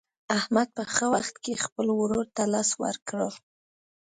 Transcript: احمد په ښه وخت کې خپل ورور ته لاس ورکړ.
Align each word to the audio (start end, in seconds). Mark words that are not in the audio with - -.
احمد 0.37 0.67
په 0.77 0.83
ښه 0.93 1.05
وخت 1.13 1.35
کې 1.43 1.61
خپل 1.65 1.87
ورور 1.99 2.25
ته 2.35 2.43
لاس 2.53 2.69
ورکړ. 2.83 3.29